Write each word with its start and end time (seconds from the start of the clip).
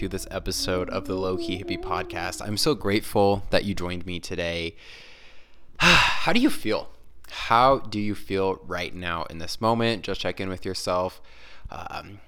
to 0.00 0.08
this 0.08 0.26
episode 0.30 0.88
of 0.88 1.06
the 1.06 1.14
Low 1.14 1.36
Key 1.36 1.62
Hippie 1.62 1.78
Podcast. 1.78 2.40
I'm 2.40 2.56
so 2.56 2.74
grateful 2.74 3.42
that 3.50 3.66
you 3.66 3.74
joined 3.74 4.06
me 4.06 4.18
today. 4.18 4.74
How 5.76 6.32
do 6.32 6.40
you 6.40 6.48
feel? 6.48 6.88
How 7.30 7.80
do 7.80 8.00
you 8.00 8.14
feel 8.14 8.62
right 8.66 8.94
now 8.94 9.24
in 9.24 9.36
this 9.36 9.60
moment? 9.60 10.02
Just 10.02 10.22
check 10.22 10.40
in 10.40 10.48
with 10.48 10.64
yourself. 10.64 11.20
Um, 11.70 12.20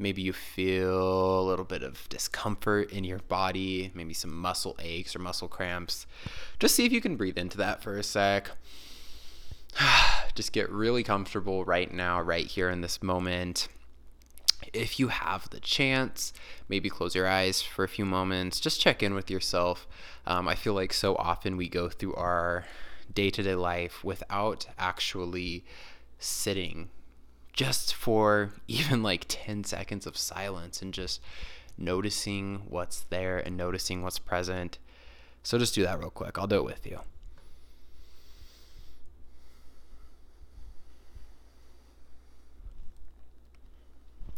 maybe 0.00 0.20
you 0.20 0.32
feel 0.32 1.38
a 1.38 1.46
little 1.46 1.64
bit 1.64 1.84
of 1.84 2.08
discomfort 2.08 2.90
in 2.90 3.04
your 3.04 3.20
body, 3.20 3.92
maybe 3.94 4.14
some 4.14 4.36
muscle 4.36 4.74
aches 4.80 5.14
or 5.14 5.20
muscle 5.20 5.46
cramps. 5.46 6.08
Just 6.58 6.74
see 6.74 6.86
if 6.86 6.92
you 6.92 7.00
can 7.00 7.14
breathe 7.14 7.38
into 7.38 7.56
that 7.58 7.84
for 7.84 7.96
a 7.96 8.02
sec. 8.02 8.50
Just 10.34 10.52
get 10.52 10.68
really 10.70 11.04
comfortable 11.04 11.64
right 11.64 11.94
now, 11.94 12.20
right 12.20 12.46
here 12.46 12.68
in 12.68 12.80
this 12.80 13.00
moment 13.00 13.68
if 14.72 14.98
you 14.98 15.08
have 15.08 15.50
the 15.50 15.60
chance, 15.60 16.32
maybe 16.68 16.88
close 16.88 17.14
your 17.14 17.28
eyes 17.28 17.62
for 17.62 17.84
a 17.84 17.88
few 17.88 18.04
moments. 18.04 18.60
Just 18.60 18.80
check 18.80 19.02
in 19.02 19.14
with 19.14 19.30
yourself. 19.30 19.86
Um, 20.26 20.48
I 20.48 20.54
feel 20.54 20.74
like 20.74 20.92
so 20.92 21.14
often 21.16 21.56
we 21.56 21.68
go 21.68 21.88
through 21.88 22.14
our 22.14 22.64
day 23.12 23.30
to 23.30 23.42
day 23.42 23.54
life 23.54 24.02
without 24.02 24.66
actually 24.78 25.64
sitting 26.18 26.88
just 27.52 27.94
for 27.94 28.52
even 28.68 29.02
like 29.02 29.26
10 29.28 29.64
seconds 29.64 30.06
of 30.06 30.16
silence 30.16 30.80
and 30.80 30.94
just 30.94 31.20
noticing 31.76 32.62
what's 32.68 33.00
there 33.10 33.38
and 33.38 33.56
noticing 33.56 34.02
what's 34.02 34.18
present. 34.18 34.78
So 35.42 35.58
just 35.58 35.74
do 35.74 35.82
that 35.82 35.98
real 35.98 36.10
quick. 36.10 36.38
I'll 36.38 36.46
do 36.46 36.56
it 36.56 36.64
with 36.64 36.86
you. 36.86 37.00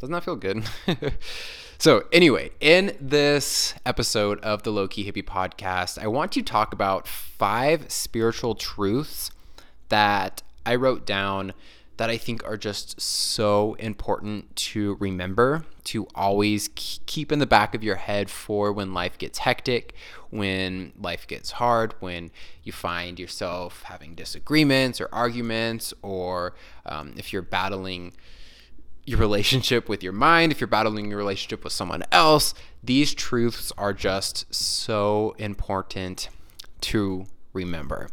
Doesn't 0.05 0.13
that 0.13 0.25
feel 0.25 0.37
good? 0.37 0.65
so, 1.79 2.05
anyway, 2.13 2.51
in 2.61 2.95
this 3.01 3.73
episode 3.87 4.39
of 4.41 4.63
the 4.63 4.71
Low 4.71 4.87
Key 4.87 5.11
Hippie 5.11 5.25
podcast, 5.25 5.99
I 5.99 6.09
want 6.09 6.31
to 6.33 6.43
talk 6.43 6.75
about 6.75 7.09
five 7.09 7.91
spiritual 7.91 8.55
truths 8.55 9.31
that 9.89 10.43
I 10.67 10.75
wrote 10.75 11.07
down 11.07 11.55
that 11.97 12.11
I 12.11 12.19
think 12.19 12.45
are 12.45 12.59
just 12.59 13.01
so 13.01 13.79
important 13.79 14.55
to 14.57 14.99
remember, 15.01 15.65
to 15.85 16.07
always 16.15 16.69
keep 16.75 17.33
in 17.33 17.39
the 17.39 17.47
back 17.47 17.75
of 17.75 17.83
your 17.83 17.97
head 17.97 18.29
for 18.29 18.75
when 18.75 18.93
life 18.93 19.17
gets 19.17 19.39
hectic, 19.39 19.95
when 20.29 20.93
life 21.01 21.27
gets 21.27 21.53
hard, 21.53 21.95
when 22.01 22.31
you 22.63 22.73
find 22.73 23.19
yourself 23.19 23.85
having 23.85 24.15
disagreements 24.15 25.01
or 25.01 25.09
arguments, 25.13 25.95
or 26.03 26.55
um, 26.85 27.15
if 27.17 27.33
you're 27.33 27.41
battling 27.41 28.13
your 29.07 29.19
relationship 29.19 29.89
with 29.89 30.03
your 30.03 30.13
mind, 30.13 30.53
if 30.53 30.61
you're 30.61 30.69
battling 30.69 31.09
your 31.09 31.19
relationship 31.19 31.65
with 31.65 31.73
someone 31.73 32.05
else, 32.11 32.55
these 32.83 33.15
truths 33.15 33.73
are 33.77 33.93
just 33.93 34.53
so 34.55 35.35
important 35.39 36.29
to 36.81 37.27
remember. 37.53 38.09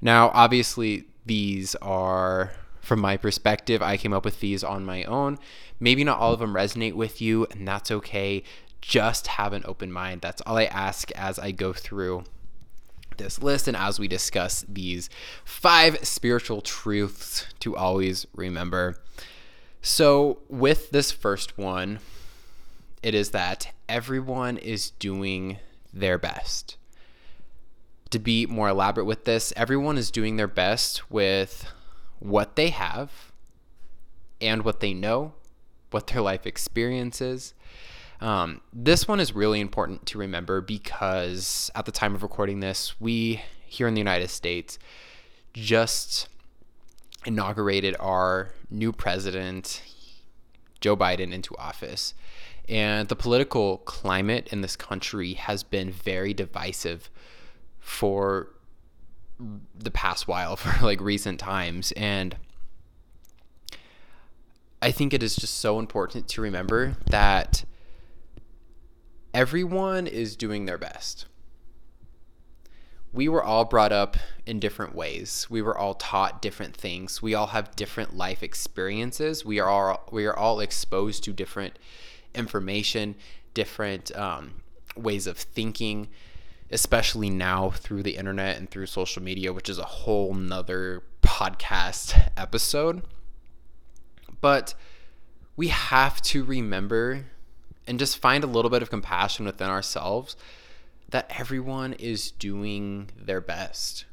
Now, 0.00 0.30
obviously, 0.32 1.04
these 1.26 1.74
are 1.76 2.52
from 2.80 3.00
my 3.00 3.16
perspective. 3.16 3.82
I 3.82 3.96
came 3.96 4.12
up 4.12 4.24
with 4.24 4.40
these 4.40 4.64
on 4.64 4.84
my 4.84 5.04
own. 5.04 5.38
Maybe 5.80 6.04
not 6.04 6.18
all 6.18 6.32
of 6.32 6.40
them 6.40 6.54
resonate 6.54 6.94
with 6.94 7.20
you, 7.20 7.46
and 7.50 7.66
that's 7.66 7.90
okay. 7.90 8.42
Just 8.80 9.26
have 9.26 9.52
an 9.52 9.62
open 9.66 9.92
mind. 9.92 10.20
That's 10.20 10.40
all 10.42 10.56
I 10.56 10.64
ask 10.64 11.10
as 11.12 11.38
I 11.38 11.50
go 11.50 11.72
through 11.72 12.24
this 13.18 13.42
list 13.42 13.68
and 13.68 13.76
as 13.76 13.98
we 13.98 14.08
discuss 14.08 14.64
these 14.68 15.10
five 15.44 16.06
spiritual 16.06 16.60
truths 16.60 17.46
to 17.60 17.76
always 17.76 18.26
remember. 18.34 18.96
So, 19.90 20.40
with 20.50 20.90
this 20.90 21.10
first 21.10 21.56
one, 21.56 22.00
it 23.02 23.14
is 23.14 23.30
that 23.30 23.72
everyone 23.88 24.58
is 24.58 24.90
doing 24.90 25.60
their 25.94 26.18
best. 26.18 26.76
To 28.10 28.18
be 28.18 28.44
more 28.44 28.68
elaborate 28.68 29.06
with 29.06 29.24
this, 29.24 29.50
everyone 29.56 29.96
is 29.96 30.10
doing 30.10 30.36
their 30.36 30.46
best 30.46 31.10
with 31.10 31.72
what 32.18 32.54
they 32.54 32.68
have 32.68 33.32
and 34.42 34.62
what 34.62 34.80
they 34.80 34.92
know, 34.92 35.32
what 35.90 36.08
their 36.08 36.20
life 36.20 36.46
experiences. 36.46 37.54
Um, 38.20 38.60
this 38.74 39.08
one 39.08 39.20
is 39.20 39.34
really 39.34 39.58
important 39.58 40.04
to 40.08 40.18
remember 40.18 40.60
because 40.60 41.70
at 41.74 41.86
the 41.86 41.92
time 41.92 42.14
of 42.14 42.22
recording 42.22 42.60
this, 42.60 43.00
we 43.00 43.40
here 43.64 43.88
in 43.88 43.94
the 43.94 44.00
United 44.00 44.28
States 44.28 44.78
just 45.54 46.28
inaugurated 47.24 47.96
our 47.98 48.50
new 48.70 48.92
president, 48.92 49.82
Joe 50.80 50.96
Biden, 50.96 51.32
into 51.32 51.56
office. 51.56 52.14
And 52.68 53.08
the 53.08 53.16
political 53.16 53.78
climate 53.78 54.48
in 54.52 54.60
this 54.60 54.76
country 54.76 55.34
has 55.34 55.62
been 55.62 55.90
very 55.90 56.34
divisive 56.34 57.10
for 57.78 58.48
the 59.74 59.90
past 59.90 60.28
while, 60.28 60.56
for 60.56 60.84
like 60.84 61.00
recent 61.00 61.40
times. 61.40 61.92
And 61.92 62.36
I 64.80 64.90
think 64.92 65.12
it 65.12 65.22
is 65.22 65.34
just 65.34 65.58
so 65.58 65.78
important 65.78 66.28
to 66.28 66.40
remember 66.40 66.96
that 67.06 67.64
everyone 69.34 70.06
is 70.06 70.36
doing 70.36 70.66
their 70.66 70.78
best 70.78 71.26
we 73.12 73.28
were 73.28 73.42
all 73.42 73.64
brought 73.64 73.92
up 73.92 74.16
in 74.46 74.60
different 74.60 74.94
ways. 74.94 75.46
We 75.48 75.62
were 75.62 75.76
all 75.76 75.94
taught 75.94 76.42
different 76.42 76.76
things. 76.76 77.22
We 77.22 77.34
all 77.34 77.48
have 77.48 77.74
different 77.74 78.16
life 78.16 78.42
experiences. 78.42 79.44
We 79.44 79.58
are 79.60 79.68
all 79.68 80.08
we 80.10 80.26
are 80.26 80.36
all 80.36 80.60
exposed 80.60 81.24
to 81.24 81.32
different 81.32 81.78
information, 82.34 83.16
different 83.54 84.14
um, 84.16 84.62
ways 84.96 85.26
of 85.26 85.38
thinking, 85.38 86.08
especially 86.70 87.30
now 87.30 87.70
through 87.70 88.02
the 88.02 88.16
internet 88.16 88.58
and 88.58 88.70
through 88.70 88.86
social 88.86 89.22
media, 89.22 89.52
which 89.52 89.70
is 89.70 89.78
a 89.78 89.84
whole 89.84 90.34
nother 90.34 91.02
podcast 91.22 92.30
episode. 92.36 93.02
But 94.40 94.74
we 95.56 95.68
have 95.68 96.20
to 96.22 96.44
remember 96.44 97.24
and 97.86 97.98
just 97.98 98.18
find 98.18 98.44
a 98.44 98.46
little 98.46 98.70
bit 98.70 98.82
of 98.82 98.90
compassion 98.90 99.46
within 99.46 99.70
ourselves 99.70 100.36
that 101.10 101.32
everyone 101.38 101.94
is 101.94 102.30
doing 102.30 103.10
their 103.16 103.40
best 103.40 104.04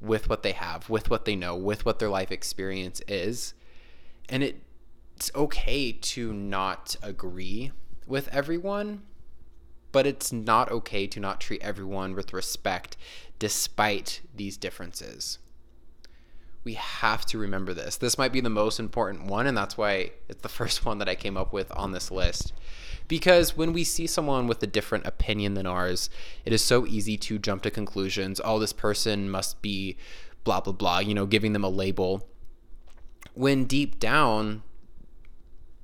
with 0.00 0.28
what 0.28 0.42
they 0.42 0.52
have, 0.52 0.90
with 0.90 1.08
what 1.10 1.24
they 1.24 1.36
know, 1.36 1.56
with 1.56 1.86
what 1.86 1.98
their 1.98 2.08
life 2.08 2.32
experience 2.32 3.00
is. 3.06 3.54
And 4.28 4.42
it, 4.42 4.62
it's 5.16 5.30
okay 5.34 5.92
to 5.92 6.32
not 6.32 6.96
agree 7.02 7.72
with 8.06 8.28
everyone, 8.28 9.02
but 9.92 10.06
it's 10.06 10.32
not 10.32 10.70
okay 10.70 11.06
to 11.06 11.20
not 11.20 11.40
treat 11.40 11.62
everyone 11.62 12.14
with 12.14 12.32
respect 12.32 12.96
despite 13.38 14.20
these 14.34 14.56
differences. 14.56 15.38
We 16.64 16.74
have 16.74 17.26
to 17.26 17.38
remember 17.38 17.74
this. 17.74 17.98
This 17.98 18.16
might 18.16 18.32
be 18.32 18.40
the 18.40 18.50
most 18.50 18.80
important 18.80 19.26
one, 19.26 19.46
and 19.46 19.56
that's 19.56 19.76
why 19.76 20.12
it's 20.28 20.42
the 20.42 20.48
first 20.60 20.84
one 20.84 20.98
that 20.98 21.08
I 21.08 21.14
came 21.14 21.36
up 21.36 21.52
with 21.52 21.70
on 21.76 21.92
this 21.92 22.10
list 22.10 22.52
because 23.08 23.56
when 23.56 23.72
we 23.72 23.84
see 23.84 24.06
someone 24.06 24.46
with 24.46 24.62
a 24.62 24.66
different 24.66 25.06
opinion 25.06 25.54
than 25.54 25.66
ours, 25.66 26.08
it 26.44 26.52
is 26.52 26.62
so 26.62 26.86
easy 26.86 27.16
to 27.18 27.38
jump 27.38 27.62
to 27.62 27.70
conclusions. 27.70 28.40
Oh, 28.44 28.58
this 28.58 28.72
person 28.72 29.30
must 29.30 29.60
be 29.62 29.96
blah, 30.44 30.60
blah, 30.60 30.72
blah, 30.72 30.98
you 31.00 31.14
know, 31.14 31.26
giving 31.26 31.52
them 31.52 31.64
a 31.64 31.68
label. 31.68 32.28
When 33.34 33.64
deep 33.64 33.98
down, 33.98 34.62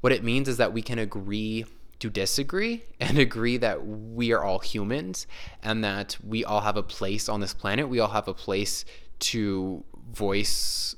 What 0.00 0.12
it 0.12 0.24
means 0.24 0.48
is 0.48 0.56
that 0.56 0.72
we 0.72 0.82
can 0.82 0.98
agree 0.98 1.66
to 1.98 2.10
disagree 2.10 2.84
and 3.00 3.18
agree 3.18 3.56
that 3.58 3.86
we 3.86 4.32
are 4.32 4.42
all 4.42 4.60
humans 4.60 5.26
and 5.62 5.84
that 5.84 6.16
we 6.24 6.44
all 6.44 6.62
have 6.62 6.76
a 6.76 6.82
place 6.82 7.28
on 7.28 7.40
this 7.40 7.54
planet. 7.54 7.88
We 7.88 8.00
all 8.00 8.10
have 8.10 8.28
a 8.28 8.34
place 8.34 8.84
to 9.20 9.84
voice 10.12 10.96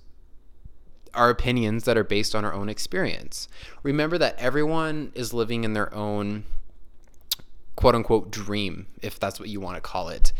our 1.14 1.30
opinions 1.30 1.84
that 1.84 1.96
are 1.96 2.04
based 2.04 2.34
on 2.34 2.44
our 2.44 2.52
own 2.52 2.68
experience. 2.68 3.48
Remember 3.82 4.18
that 4.18 4.36
everyone 4.38 5.12
is 5.14 5.32
living 5.32 5.64
in 5.64 5.72
their 5.72 5.92
own 5.94 6.44
quote 7.76 7.94
unquote 7.94 8.30
dream, 8.30 8.86
if 9.02 9.18
that's 9.18 9.38
what 9.38 9.48
you 9.48 9.60
want 9.60 9.76
to 9.76 9.80
call 9.80 10.08
it. 10.08 10.32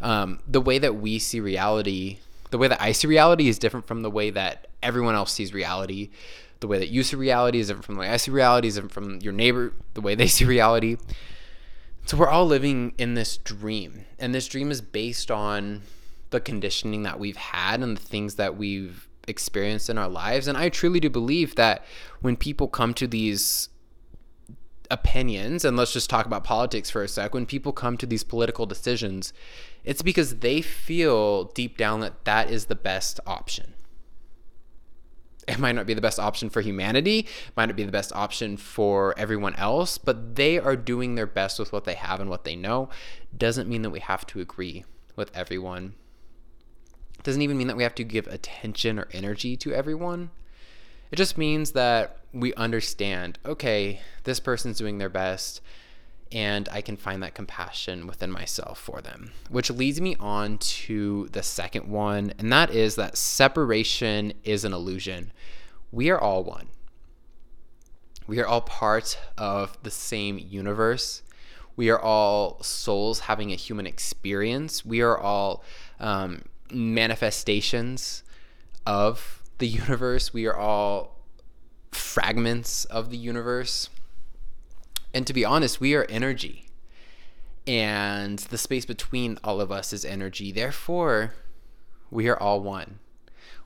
Um, 0.00 0.40
the 0.46 0.60
way 0.60 0.78
that 0.78 0.96
we 0.96 1.18
see 1.18 1.40
reality, 1.40 2.18
the 2.50 2.58
way 2.58 2.68
that 2.68 2.80
I 2.80 2.92
see 2.92 3.06
reality 3.06 3.48
is 3.48 3.58
different 3.58 3.86
from 3.86 4.02
the 4.02 4.10
way 4.10 4.30
that 4.30 4.68
everyone 4.82 5.14
else 5.14 5.32
sees 5.32 5.52
reality. 5.52 6.10
the 6.60 6.66
way 6.66 6.78
that 6.78 6.88
you 6.88 7.02
see 7.02 7.16
reality 7.16 7.58
is 7.58 7.66
different 7.66 7.84
from 7.84 7.96
the 7.96 8.00
way 8.00 8.08
I 8.08 8.16
see 8.16 8.30
reality, 8.30 8.68
is 8.68 8.76
different 8.76 8.92
from 8.92 9.20
your 9.20 9.34
neighbor, 9.34 9.74
the 9.92 10.00
way 10.00 10.14
they 10.14 10.26
see 10.36 10.46
reality. 10.46 10.96
So 12.06 12.16
we're 12.16 12.28
all 12.28 12.46
living 12.46 12.94
in 12.98 13.14
this 13.14 13.36
dream, 13.36 14.06
and 14.18 14.34
this 14.34 14.48
dream 14.48 14.70
is 14.70 14.80
based 14.80 15.30
on 15.30 15.82
the 16.30 16.40
conditioning 16.40 17.02
that 17.04 17.18
we've 17.18 17.36
had 17.36 17.82
and 17.82 17.96
the 17.96 18.02
things 18.02 18.34
that 18.36 18.56
we've 18.56 19.08
experienced 19.28 19.90
in 19.90 19.98
our 19.98 20.08
lives. 20.08 20.46
And 20.46 20.56
I 20.56 20.68
truly 20.68 21.00
do 21.00 21.10
believe 21.10 21.54
that 21.56 21.84
when 22.20 22.36
people 22.36 22.68
come 22.68 22.94
to 22.94 23.06
these 23.06 23.68
opinions, 24.90 25.64
and 25.64 25.76
let's 25.76 25.92
just 25.92 26.08
talk 26.08 26.26
about 26.26 26.44
politics 26.44 26.90
for 26.90 27.02
a 27.02 27.08
sec, 27.08 27.34
when 27.34 27.46
people 27.46 27.72
come 27.72 27.96
to 27.96 28.06
these 28.06 28.24
political 28.24 28.66
decisions, 28.66 29.32
it's 29.84 30.02
because 30.02 30.36
they 30.36 30.60
feel 30.60 31.44
deep 31.44 31.76
down 31.76 32.00
that 32.00 32.24
that 32.24 32.50
is 32.50 32.66
the 32.66 32.76
best 32.76 33.20
option. 33.26 33.74
It 35.48 35.60
might 35.60 35.76
not 35.76 35.86
be 35.86 35.94
the 35.94 36.00
best 36.00 36.18
option 36.18 36.50
for 36.50 36.60
humanity, 36.60 37.26
might 37.56 37.66
not 37.66 37.76
be 37.76 37.84
the 37.84 37.92
best 37.92 38.12
option 38.12 38.56
for 38.56 39.16
everyone 39.16 39.54
else, 39.54 39.96
but 39.96 40.34
they 40.34 40.58
are 40.58 40.74
doing 40.74 41.14
their 41.14 41.26
best 41.26 41.60
with 41.60 41.72
what 41.72 41.84
they 41.84 41.94
have 41.94 42.20
and 42.20 42.28
what 42.28 42.42
they 42.44 42.56
know. 42.56 42.88
Doesn't 43.36 43.68
mean 43.68 43.82
that 43.82 43.90
we 43.90 44.00
have 44.00 44.26
to 44.28 44.40
agree 44.40 44.84
with 45.14 45.30
everyone. 45.36 45.94
Doesn't 47.26 47.42
even 47.42 47.58
mean 47.58 47.66
that 47.66 47.76
we 47.76 47.82
have 47.82 47.96
to 47.96 48.04
give 48.04 48.28
attention 48.28 49.00
or 49.00 49.08
energy 49.10 49.56
to 49.56 49.72
everyone. 49.72 50.30
It 51.10 51.16
just 51.16 51.36
means 51.36 51.72
that 51.72 52.18
we 52.32 52.54
understand, 52.54 53.40
okay, 53.44 54.00
this 54.22 54.38
person's 54.38 54.78
doing 54.78 54.98
their 54.98 55.08
best 55.08 55.60
and 56.30 56.68
I 56.70 56.82
can 56.82 56.96
find 56.96 57.20
that 57.24 57.34
compassion 57.34 58.06
within 58.06 58.30
myself 58.30 58.78
for 58.78 59.00
them. 59.00 59.32
Which 59.50 59.70
leads 59.70 60.00
me 60.00 60.14
on 60.20 60.58
to 60.58 61.26
the 61.32 61.42
second 61.42 61.88
one, 61.88 62.32
and 62.38 62.52
that 62.52 62.70
is 62.70 62.94
that 62.94 63.18
separation 63.18 64.32
is 64.44 64.64
an 64.64 64.72
illusion. 64.72 65.32
We 65.90 66.10
are 66.10 66.20
all 66.20 66.44
one. 66.44 66.68
We 68.28 68.38
are 68.38 68.46
all 68.46 68.60
part 68.60 69.18
of 69.36 69.76
the 69.82 69.90
same 69.90 70.38
universe. 70.38 71.22
We 71.74 71.90
are 71.90 72.00
all 72.00 72.62
souls 72.62 73.20
having 73.20 73.50
a 73.50 73.56
human 73.56 73.88
experience. 73.88 74.84
We 74.84 75.00
are 75.00 75.18
all 75.18 75.64
um, 75.98 76.42
manifestations 76.72 78.22
of 78.86 79.42
the 79.58 79.66
universe. 79.66 80.32
We 80.32 80.46
are 80.46 80.56
all 80.56 81.16
fragments 81.92 82.84
of 82.86 83.10
the 83.10 83.16
universe. 83.16 83.90
And 85.14 85.26
to 85.26 85.32
be 85.32 85.44
honest, 85.44 85.80
we 85.80 85.94
are 85.94 86.06
energy. 86.08 86.68
And 87.66 88.38
the 88.38 88.58
space 88.58 88.84
between 88.84 89.38
all 89.42 89.60
of 89.60 89.72
us 89.72 89.92
is 89.92 90.04
energy. 90.04 90.52
Therefore, 90.52 91.34
we 92.10 92.28
are 92.28 92.38
all 92.38 92.60
one. 92.60 93.00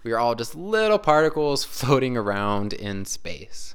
We 0.02 0.12
are 0.12 0.18
all 0.18 0.34
just 0.34 0.54
little 0.54 0.98
particles 0.98 1.64
floating 1.64 2.16
around 2.16 2.72
in 2.72 3.04
space. 3.04 3.74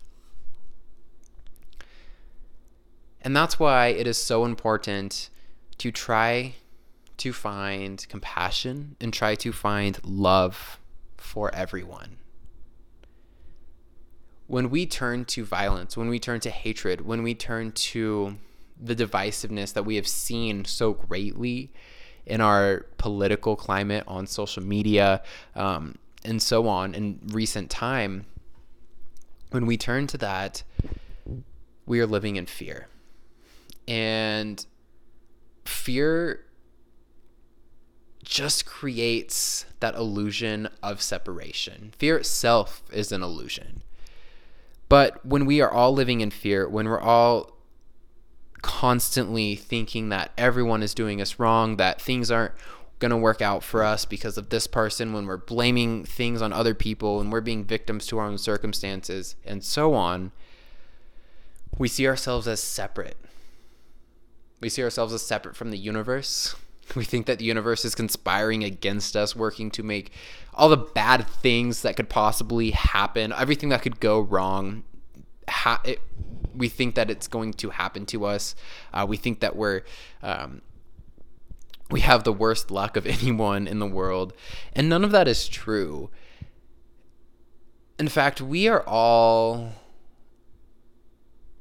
And 3.22 3.36
that's 3.36 3.60
why 3.60 3.88
it 3.88 4.08
is 4.08 4.18
so 4.18 4.46
important 4.46 5.30
to 5.80 5.92
try 5.92 6.56
to 7.18 7.34
find 7.34 8.06
compassion 8.10 8.96
and 9.00 9.14
try 9.14 9.36
to 9.36 9.52
find 9.52 10.00
love 10.04 10.80
for 11.18 11.54
everyone 11.54 12.18
when 14.48 14.70
we 14.70 14.86
turn 14.86 15.26
to 15.26 15.44
violence, 15.44 15.98
when 15.98 16.08
we 16.08 16.20
turn 16.20 16.40
to 16.42 16.50
hatred, 16.50 17.02
when 17.02 17.24
we 17.24 17.34
turn 17.34 17.72
to 17.72 18.38
the 18.80 18.96
divisiveness 18.96 19.74
that 19.74 19.84
we 19.84 19.96
have 19.96 20.08
seen 20.08 20.66
so 20.66 20.94
greatly 20.94 21.72
in 22.26 22.42
our 22.42 22.86
political 22.98 23.56
climate 23.56 24.04
on 24.08 24.28
social 24.28 24.64
media 24.64 25.22
um, 25.56 25.96
and 26.24 26.42
so 26.42 26.68
on 26.68 26.94
in 26.94 27.20
recent 27.28 27.70
time, 27.70 28.26
when 29.52 29.66
we 29.66 29.78
turn 29.78 30.06
to 30.08 30.18
that, 30.18 30.64
we 31.86 32.00
are 32.00 32.08
living 32.08 32.36
in 32.36 32.46
fear. 32.46 32.88
And 33.88 34.64
fear 35.66 36.45
just 38.26 38.66
creates 38.66 39.66
that 39.80 39.96
illusion 39.96 40.68
of 40.84 41.02
separation. 41.02 41.94
Fear 41.98 42.18
itself 42.18 42.84
is 42.92 43.12
an 43.12 43.24
illusion. 43.24 43.84
But 44.90 45.26
when 45.26 45.46
we 45.46 45.62
are 45.62 45.72
all 45.72 45.94
living 45.94 46.22
in 46.22 46.32
fear, 46.32 46.68
when 46.68 46.88
we're 46.88 47.00
all 47.00 47.56
constantly 48.62 49.56
thinking 49.56 50.10
that 50.10 50.32
everyone 50.38 50.84
is 50.84 50.94
doing 50.94 51.22
us 51.22 51.40
wrong, 51.40 51.78
that 51.78 52.02
things 52.02 52.32
aren't 52.32 52.54
going 53.00 53.12
to 53.12 53.18
work 53.18 53.42
out 53.42 53.64
for 53.64 53.84
us 53.84 54.06
because 54.06 54.38
of 54.38 54.50
this 54.50 54.68
person, 54.68 55.14
when 55.14 55.28
we're 55.28 55.38
blaming 55.38 56.04
things 56.04 56.42
on 56.42 56.52
other 56.52 56.74
people 56.74 57.20
and 57.20 57.32
we're 57.32 57.42
being 57.42 57.64
victims 57.64 58.08
to 58.08 58.18
our 58.18 58.26
own 58.26 58.38
circumstances 58.38 59.36
and 59.46 59.64
so 59.64 59.94
on, 59.94 60.32
we 61.78 61.88
see 61.88 62.08
ourselves 62.08 62.48
as 62.48 62.62
separate. 62.62 63.18
We 64.62 64.70
see 64.70 64.84
ourselves 64.84 65.14
as 65.14 65.22
separate 65.22 65.56
from 65.56 65.72
the 65.72 65.78
universe. 65.78 66.56
We 66.96 67.04
think 67.04 67.26
that 67.26 67.40
the 67.40 67.46
universe 67.46 67.86
is 67.86 67.96
conspiring 67.96 68.64
against 68.64 69.16
us, 69.16 69.36
working 69.36 69.70
to 69.72 69.84
make 69.84 70.12
all 70.54 70.70
the 70.70 70.78
bad 70.78 71.28
things 71.28 71.82
that 71.82 71.96
could 71.96 72.10
possibly 72.10 72.72
happen, 72.72 73.34
everything 73.34 73.70
that 73.70 73.82
could 73.82 74.00
go 74.00 74.22
wrong. 74.22 74.84
Ha- 75.50 75.82
it, 75.84 76.00
we 76.56 76.70
think 76.70 76.96
that 76.96 77.10
it's 77.12 77.28
going 77.28 77.54
to 77.54 77.70
happen 77.72 78.06
to 78.08 78.26
us. 78.26 78.56
Uh, 78.94 79.06
we 79.08 79.18
think 79.18 79.42
that 79.42 79.56
we're 79.56 79.82
um, 80.24 80.62
we 81.92 82.00
have 82.00 82.24
the 82.24 82.34
worst 82.34 82.72
luck 82.72 82.96
of 82.98 83.06
anyone 83.06 83.68
in 83.68 83.80
the 83.80 83.88
world, 83.88 84.34
and 84.74 84.90
none 84.90 85.04
of 85.04 85.12
that 85.12 85.28
is 85.28 85.48
true. 85.48 86.10
In 88.00 88.08
fact, 88.08 88.42
we 88.42 88.68
are 88.68 88.84
all 88.88 89.74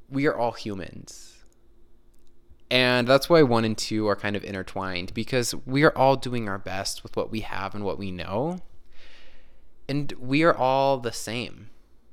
we 0.08 0.26
are 0.26 0.36
all 0.36 0.52
humans 0.52 1.33
and 2.74 3.06
that's 3.06 3.30
why 3.30 3.40
one 3.44 3.64
and 3.64 3.78
two 3.78 4.08
are 4.08 4.16
kind 4.16 4.34
of 4.34 4.42
intertwined 4.42 5.14
because 5.14 5.54
we 5.64 5.84
are 5.84 5.96
all 5.96 6.16
doing 6.16 6.48
our 6.48 6.58
best 6.58 7.04
with 7.04 7.16
what 7.16 7.30
we 7.30 7.38
have 7.40 7.72
and 7.72 7.84
what 7.84 7.98
we 7.98 8.10
know. 8.10 8.58
And 9.88 10.12
we 10.18 10.42
are 10.42 10.56
all 10.56 10.98
the 10.98 11.12
same. 11.12 11.70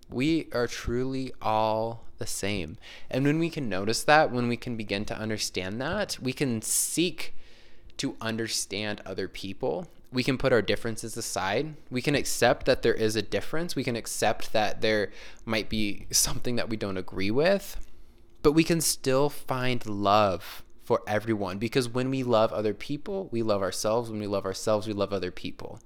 We 0.07 0.49
are 0.53 0.67
truly 0.67 1.33
all 1.41 2.03
the 2.19 2.27
same. 2.27 2.77
And 3.09 3.25
when 3.25 3.39
we 3.39 3.49
can 3.49 3.69
notice 3.69 4.03
that, 4.03 4.29
when 4.29 4.47
we 4.47 4.55
can 4.55 4.77
begin 4.77 5.03
to 5.05 5.17
understand 5.17 5.81
that, 5.81 6.19
we 6.21 6.31
can 6.31 6.61
seek 6.61 7.33
to 7.97 8.15
understand 8.21 9.01
other 9.03 9.27
people. 9.27 9.87
We 10.13 10.23
can 10.23 10.37
put 10.37 10.53
our 10.53 10.61
differences 10.61 11.17
aside. 11.17 11.73
We 11.89 12.03
can 12.03 12.13
accept 12.13 12.67
that 12.67 12.83
there 12.83 12.93
is 12.93 13.15
a 13.15 13.23
difference. 13.23 13.75
We 13.75 13.83
can 13.83 13.95
accept 13.95 14.53
that 14.53 14.81
there 14.81 15.09
might 15.43 15.69
be 15.69 16.05
something 16.11 16.55
that 16.57 16.69
we 16.69 16.77
don't 16.77 16.97
agree 16.97 17.31
with 17.31 17.77
but 18.41 18.53
we 18.53 18.63
can 18.63 18.81
still 18.81 19.29
find 19.29 19.85
love 19.85 20.63
for 20.83 21.01
everyone 21.07 21.57
because 21.57 21.87
when 21.87 22.09
we 22.09 22.23
love 22.23 22.51
other 22.51 22.73
people, 22.73 23.29
we 23.31 23.41
love 23.43 23.61
ourselves. 23.61 24.09
When 24.09 24.19
we 24.19 24.27
love 24.27 24.45
ourselves, 24.45 24.87
we 24.87 24.93
love 24.93 25.13
other 25.13 25.31
people. 25.31 25.79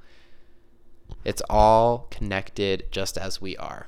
It's 1.24 1.42
all 1.50 2.08
connected 2.10 2.86
just 2.92 3.18
as 3.18 3.42
we 3.42 3.58
are. 3.58 3.88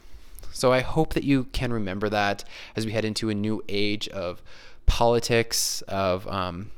So 0.52 0.74
I 0.74 0.82
hope 0.82 1.14
that 1.14 1.24
you 1.24 1.46
can 1.46 1.72
remember 1.72 2.10
that 2.10 2.44
as 2.76 2.86
we 2.86 2.92
head 2.92 3.06
into 3.06 3.30
a 3.30 3.36
new 3.36 3.64
age 3.70 4.08
of 4.10 4.42
politics, 4.86 5.82
of 5.84 6.28
um, 6.28 6.72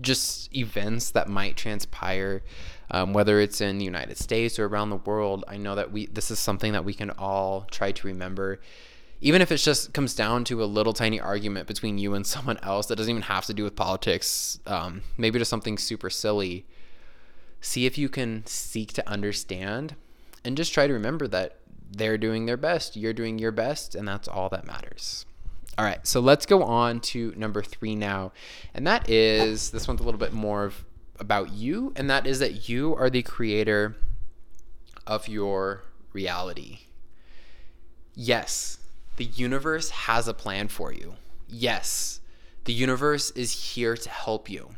just 0.00 0.54
events 0.54 1.10
that 1.10 1.28
might 1.28 1.56
transpire, 1.56 2.42
um, 2.90 3.12
whether 3.12 3.40
it's 3.40 3.60
in 3.60 3.78
the 3.78 3.84
United 3.84 4.18
States 4.18 4.58
or 4.58 4.66
around 4.66 4.90
the 4.90 4.96
world. 4.96 5.44
I 5.48 5.56
know 5.56 5.74
that 5.74 5.90
we 5.90 6.06
this 6.06 6.30
is 6.30 6.38
something 6.38 6.72
that 6.72 6.84
we 6.84 6.94
can 6.94 7.10
all 7.10 7.66
try 7.70 7.92
to 7.92 8.06
remember 8.06 8.60
even 9.20 9.40
if 9.40 9.50
it 9.50 9.58
just 9.58 9.92
comes 9.94 10.14
down 10.14 10.44
to 10.44 10.62
a 10.62 10.66
little 10.66 10.92
tiny 10.92 11.20
argument 11.20 11.66
between 11.66 11.98
you 11.98 12.14
and 12.14 12.26
someone 12.34 12.58
else 12.62 12.86
that 12.86 12.96
doesn't 12.96 13.10
even 13.10 13.22
have 13.22 13.46
to 13.46 13.54
do 13.54 13.64
with 13.64 13.76
politics, 13.76 14.58
um, 14.66 15.02
maybe 15.16 15.38
just 15.38 15.50
something 15.50 15.78
super 15.78 16.10
silly, 16.10 16.66
see 17.60 17.86
if 17.86 17.96
you 17.96 18.08
can 18.08 18.44
seek 18.46 18.92
to 18.92 19.08
understand 19.08 19.96
and 20.44 20.56
just 20.56 20.74
try 20.74 20.86
to 20.86 20.92
remember 20.92 21.26
that 21.26 21.58
they're 21.90 22.18
doing 22.18 22.46
their 22.46 22.56
best, 22.56 22.96
you're 22.96 23.12
doing 23.12 23.38
your 23.38 23.52
best, 23.52 23.94
and 23.94 24.06
that's 24.06 24.28
all 24.28 24.48
that 24.50 24.66
matters. 24.66 25.24
All 25.76 25.84
right, 25.84 26.06
so 26.06 26.20
let's 26.20 26.46
go 26.46 26.62
on 26.62 27.00
to 27.00 27.32
number 27.36 27.62
three 27.62 27.96
now. 27.96 28.32
And 28.74 28.86
that 28.86 29.10
is 29.10 29.70
this 29.70 29.88
one's 29.88 30.00
a 30.00 30.04
little 30.04 30.20
bit 30.20 30.32
more 30.32 30.64
of, 30.64 30.84
about 31.18 31.52
you, 31.52 31.92
and 31.96 32.08
that 32.10 32.26
is 32.26 32.38
that 32.38 32.68
you 32.68 32.94
are 32.96 33.10
the 33.10 33.22
creator 33.22 33.96
of 35.06 35.28
your 35.28 35.84
reality. 36.12 36.80
Yes, 38.14 38.78
the 39.16 39.24
universe 39.24 39.90
has 39.90 40.28
a 40.28 40.34
plan 40.34 40.68
for 40.68 40.92
you. 40.92 41.14
Yes, 41.48 42.20
the 42.64 42.72
universe 42.72 43.30
is 43.32 43.74
here 43.74 43.96
to 43.96 44.08
help 44.08 44.48
you. 44.50 44.70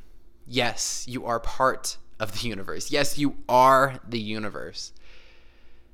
Yes, 0.47 1.05
you 1.09 1.25
are 1.25 1.40
part 1.40 1.99
of 2.19 2.33
the 2.33 2.49
universe. 2.49 2.90
Yes, 2.90 3.19
you 3.19 3.37
are 3.49 4.00
the 4.09 4.21
universe. 4.21 4.93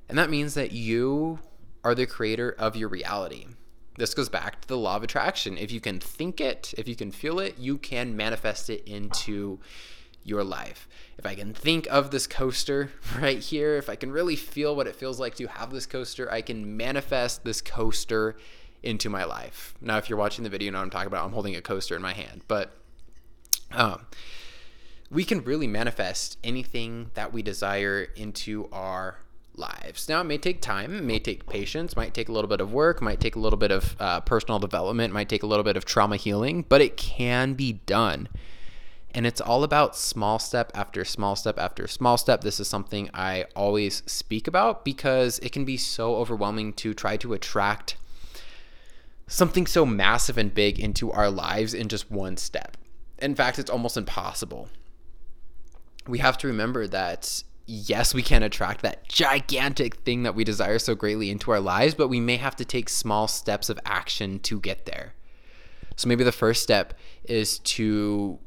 And 0.09 0.19
that 0.19 0.31
means 0.31 0.55
that 0.55 0.73
you 0.73 1.39
are 1.85 1.95
the 1.95 2.07
creator 2.07 2.55
of 2.59 2.77
your 2.77 2.89
reality. 2.89 3.47
This 3.99 4.15
goes 4.15 4.29
back 4.29 4.61
to 4.61 4.69
the 4.69 4.79
law 4.79 4.97
of 4.97 5.03
attraction. 5.03 5.59
If 5.59 5.71
you 5.71 5.81
can 5.81 6.01
think 6.01 6.41
it, 6.41 6.73
if 6.79 6.89
you 6.89 6.97
can 6.97 7.11
feel 7.11 7.39
it, 7.39 7.59
you 7.59 7.79
can 7.79 8.17
manifest 8.17 8.71
it 8.71 8.87
into 8.87 9.61
your 10.25 10.45
life. 10.45 10.89
If 11.19 11.27
I 11.27 11.35
can 11.35 11.53
think 11.53 11.87
of 11.91 12.11
this 12.11 12.27
coaster 12.27 12.91
right 13.19 13.39
here, 13.39 13.77
if 13.77 13.89
I 13.89 13.97
can 13.97 14.13
really 14.13 14.37
feel 14.37 14.75
what 14.75 14.87
it 14.87 14.97
feels 14.97 15.21
like 15.21 15.35
to 15.37 15.47
have 15.47 15.71
this 15.71 15.87
coaster, 15.87 16.31
I 16.31 16.43
can 16.43 16.77
manifest 16.77 17.45
this 17.45 17.61
coaster 17.61 18.37
into 18.83 19.09
my 19.09 19.25
life. 19.25 19.75
Now, 19.81 19.99
if 19.99 20.09
you're 20.09 20.19
watching 20.19 20.45
the 20.45 20.51
video, 20.51 20.67
you 20.67 20.73
know 20.73 20.79
what 20.79 20.85
I'm 20.85 20.91
talking 20.91 21.07
about. 21.07 21.25
I'm 21.25 21.33
holding 21.33 21.57
a 21.57 21.63
coaster 21.63 21.95
in 21.95 22.03
my 22.03 22.13
hand, 22.13 22.43
but 22.49 22.77
um, 23.71 24.07
we 25.11 25.25
can 25.25 25.45
really 25.45 25.67
manifest 25.67 26.39
anything 26.43 27.11
that 27.15 27.33
we 27.33 27.43
desire 27.43 28.09
into 28.17 28.69
our 28.73 29.19
lives. 29.55 30.09
Now, 30.09 30.21
it 30.21 30.25
may 30.25 30.39
take 30.39 30.61
time, 30.61 30.95
it 30.95 31.05
may 31.05 31.19
take 31.19 31.47
patience, 31.47 31.97
might 31.97 32.15
take 32.15 32.29
a 32.29 32.33
little 32.33 32.49
bit 32.49 32.61
of 32.61 32.73
work, 32.73 33.03
might 33.03 33.21
take 33.21 33.37
a 33.37 33.39
little 33.39 33.59
bit 33.59 33.71
of 33.71 33.97
uh, 34.01 34.21
personal 34.21 34.59
development, 34.59 35.13
might 35.13 35.29
take 35.29 35.43
a 35.43 35.47
little 35.47 35.65
bit 35.65 35.77
of 35.77 35.85
trauma 35.85 36.17
healing, 36.17 36.65
but 36.69 36.81
it 36.81 36.97
can 36.97 37.55
be 37.55 37.75
done. 37.75 38.29
And 39.15 39.27
it's 39.27 39.41
all 39.41 39.63
about 39.63 39.97
small 39.97 40.39
step 40.39 40.73
after 40.75 41.05
small 41.05 41.37
step 41.37 41.59
after 41.59 41.87
small 41.87 42.17
step. 42.17 42.41
This 42.41 42.59
is 42.59 42.69
something 42.69 43.11
I 43.13 43.45
always 43.55 44.03
speak 44.07 44.47
about 44.47 44.85
because 44.85 45.39
it 45.41 45.53
can 45.53 45.65
be 45.65 45.77
so 45.77 46.17
overwhelming 46.17 46.73
to 46.75 46.95
try 46.95 47.17
to 47.19 47.35
attract 47.35 47.97
something 49.27 49.67
so 49.67 49.85
massive 49.85 50.39
and 50.39 50.55
big 50.55 50.79
into 50.79 51.11
our 51.13 51.31
lives 51.31 51.75
in 51.75 51.89
just 51.89 52.11
one 52.11 52.37
step. 52.37 52.77
In 53.19 53.35
fact, 53.35 53.59
it's 53.59 53.71
almost 53.71 53.97
impossible. 53.97 54.69
We 56.07 56.19
have 56.19 56.39
to 56.39 56.47
remember 56.47 56.87
that 56.89 57.43
yes, 57.67 58.13
we 58.13 58.23
can 58.23 58.43
attract 58.43 58.83
that 58.83 59.09
gigantic 59.09 59.97
thing 59.97 60.25
that 60.25 60.35
we 60.35 60.45
desire 60.45 60.79
so 60.79 60.95
greatly 60.95 61.31
into 61.31 61.51
our 61.51 61.61
lives, 61.61 61.95
but 61.95 62.09
we 62.09 62.21
may 62.21 62.37
have 62.37 62.57
to 62.57 62.65
take 62.65 62.89
small 62.89 63.29
steps 63.29 63.69
of 63.69 63.79
action 63.85 64.39
to 64.41 64.59
get 64.59 64.87
there. 64.87 65.15
So 65.97 66.09
maybe 66.09 66.25
the 66.25 66.33
first 66.33 66.63
step 66.63 66.95
is 67.25 67.59
to 67.61 68.39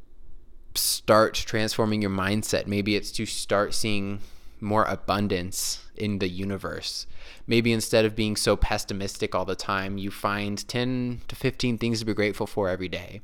start 0.75 1.34
transforming 1.34 2.01
your 2.01 2.12
mindset. 2.12 2.67
Maybe 2.67 2.96
it's 2.96 3.12
to 3.13 3.25
start 3.25 3.74
seeing 3.74 4.20
more 4.62 4.86
abundance 4.86 5.86
in 5.96 6.20
the 6.20 6.27
universe. 6.27 7.08
Maybe 7.48 7.72
instead 7.72 8.05
of 8.05 8.15
being 8.15 8.36
so 8.36 8.55
pessimistic 8.55 9.36
all 9.36 9.46
the 9.46 9.55
time, 9.55 9.98
you 9.98 10.12
find 10.12 10.67
10 10.67 11.22
to 11.27 11.36
15 11.36 11.77
things 11.77 12.00
to 12.00 12.05
be 12.05 12.13
grateful 12.13 12.48
for 12.48 12.70
every 12.70 12.89
day. 12.89 13.22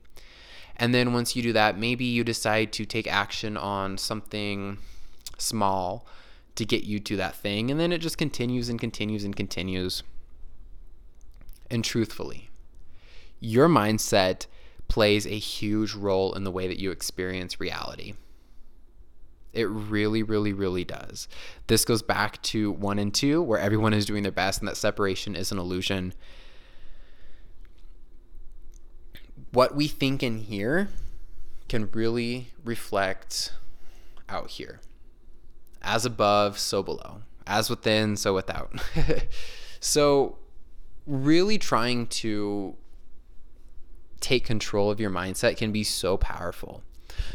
And 0.78 0.94
then 0.94 1.14
once 1.14 1.36
you 1.36 1.44
do 1.44 1.54
that, 1.54 1.78
maybe 1.78 2.06
you 2.06 2.24
decide 2.24 2.72
to 2.74 2.86
take 2.86 3.12
action 3.12 3.58
on 3.58 3.98
something 3.98 4.78
small 5.38 6.06
to 6.56 6.66
get 6.66 6.84
you 6.84 7.00
to 7.00 7.16
that 7.18 7.36
thing. 7.36 7.70
And 7.70 7.80
then 7.80 7.92
it 7.92 8.00
just 8.00 8.18
continues 8.18 8.70
and 8.70 8.80
continues 8.80 9.24
and 9.24 9.36
continues. 9.36 10.04
And 11.70 11.84
truthfully, 11.84 12.50
your 13.40 13.68
mindset 13.70 14.48
plays 14.92 15.26
a 15.26 15.30
huge 15.30 15.94
role 15.94 16.34
in 16.34 16.44
the 16.44 16.52
way 16.52 16.68
that 16.68 16.78
you 16.78 16.92
experience 16.92 17.62
reality. 17.62 18.14
It 19.54 19.70
really, 19.70 20.22
really, 20.22 20.52
really 20.52 20.84
does. 20.84 21.30
This 21.68 21.86
goes 21.86 22.02
back 22.02 22.42
to 22.44 22.74
one 22.74 23.00
and 23.00 23.14
two, 23.14 23.42
where 23.42 23.58
everyone 23.58 23.94
is 23.94 24.06
doing 24.06 24.24
their 24.24 24.34
best 24.34 24.60
and 24.60 24.68
that 24.68 24.76
separation 24.76 25.34
is 25.34 25.50
an 25.50 25.58
illusion. 25.58 26.14
What 29.54 29.76
we 29.76 29.88
think 29.88 30.24
in 30.24 30.40
here 30.40 30.90
can 31.70 31.90
really 31.94 32.50
reflect 32.66 33.54
out 34.28 34.50
here. 34.50 34.82
As 35.82 36.06
above, 36.06 36.60
so 36.60 36.84
below. 36.84 37.22
As 37.48 37.70
within, 37.70 38.18
so 38.18 38.34
without. 38.34 38.74
so, 39.80 40.38
really 41.08 41.58
trying 41.58 42.08
to 42.08 42.76
take 44.22 44.46
control 44.46 44.90
of 44.90 45.00
your 45.00 45.10
mindset 45.10 45.58
can 45.58 45.72
be 45.72 45.84
so 45.84 46.16
powerful. 46.16 46.84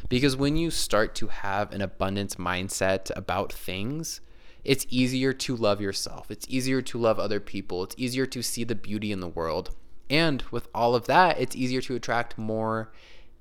Because 0.08 0.36
when 0.36 0.56
you 0.56 0.70
start 0.70 1.14
to 1.16 1.26
have 1.28 1.72
an 1.72 1.82
abundance 1.82 2.36
mindset 2.36 3.10
about 3.16 3.52
things, 3.52 4.20
it's 4.64 4.86
easier 4.88 5.32
to 5.32 5.54
love 5.54 5.80
yourself. 5.80 6.30
It's 6.30 6.46
easier 6.48 6.82
to 6.82 6.98
love 6.98 7.18
other 7.18 7.40
people. 7.40 7.84
It's 7.84 7.94
easier 7.98 8.26
to 8.26 8.42
see 8.42 8.64
the 8.64 8.74
beauty 8.74 9.12
in 9.12 9.20
the 9.20 9.28
world. 9.28 9.70
And 10.08 10.42
with 10.50 10.68
all 10.74 10.94
of 10.94 11.06
that, 11.06 11.38
it's 11.38 11.54
easier 11.54 11.80
to 11.82 11.94
attract 11.94 12.38
more 12.38 12.92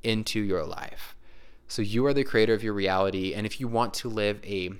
into 0.03 0.39
your 0.39 0.65
life. 0.65 1.15
So 1.67 1.81
you 1.81 2.05
are 2.05 2.13
the 2.13 2.23
creator 2.23 2.53
of 2.53 2.63
your 2.63 2.73
reality. 2.73 3.33
And 3.33 3.45
if 3.45 3.59
you 3.59 3.67
want 3.67 3.93
to 3.95 4.09
live 4.09 4.39
a 4.43 4.71